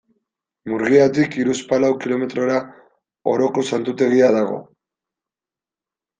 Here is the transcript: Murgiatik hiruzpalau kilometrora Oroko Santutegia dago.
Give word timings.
Murgiatik 0.69 1.37
hiruzpalau 1.41 1.91
kilometrora 2.05 2.57
Oroko 3.35 3.67
Santutegia 3.71 4.33
dago. 4.41 4.59